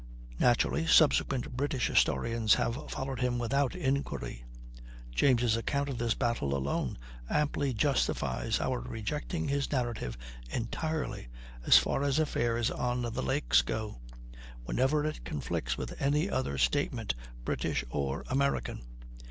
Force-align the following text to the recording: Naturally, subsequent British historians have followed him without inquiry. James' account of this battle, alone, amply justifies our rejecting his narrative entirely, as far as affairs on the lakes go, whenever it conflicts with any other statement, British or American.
Naturally, 0.39 0.87
subsequent 0.87 1.55
British 1.55 1.85
historians 1.85 2.55
have 2.55 2.89
followed 2.91 3.19
him 3.19 3.37
without 3.37 3.75
inquiry. 3.75 4.43
James' 5.11 5.55
account 5.55 5.89
of 5.89 5.99
this 5.99 6.15
battle, 6.15 6.55
alone, 6.57 6.97
amply 7.29 7.71
justifies 7.71 8.59
our 8.59 8.79
rejecting 8.79 9.47
his 9.47 9.71
narrative 9.71 10.17
entirely, 10.49 11.27
as 11.67 11.77
far 11.77 12.01
as 12.01 12.17
affairs 12.17 12.71
on 12.71 13.03
the 13.03 13.21
lakes 13.21 13.61
go, 13.61 13.99
whenever 14.63 15.05
it 15.05 15.23
conflicts 15.23 15.77
with 15.77 15.93
any 16.01 16.27
other 16.27 16.57
statement, 16.57 17.13
British 17.45 17.83
or 17.91 18.23
American. 18.27 18.81